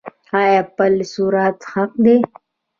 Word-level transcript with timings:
آیا 0.39 0.63
پل 0.75 0.93
صراط 1.11 1.59
حق 1.71 1.91
دی؟ 2.03 2.15